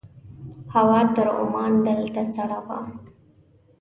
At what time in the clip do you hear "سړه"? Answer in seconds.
2.35-2.59